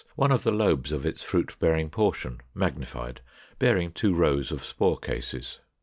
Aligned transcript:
One 0.15 0.31
of 0.31 0.41
the 0.41 0.51
lobes 0.51 0.91
of 0.91 1.05
its 1.05 1.21
fruit 1.21 1.55
bearing 1.59 1.91
portion, 1.91 2.41
magnified, 2.55 3.21
bearing 3.59 3.91
two 3.91 4.15
rows 4.15 4.51
of 4.51 4.65
spore 4.65 4.97
cases. 4.97 5.59